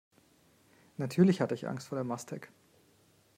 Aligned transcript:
Natürlich 0.97 1.41
hatte 1.41 1.53
ich 1.53 1.67
Angst 1.69 1.87
vor 1.87 1.95
der 1.95 2.03
Mastek. 2.03 2.49